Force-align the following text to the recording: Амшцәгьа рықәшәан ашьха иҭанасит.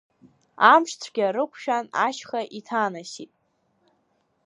Амшцәгьа 0.73 1.27
рықәшәан 1.35 1.85
ашьха 2.05 2.41
иҭанасит. 2.59 3.31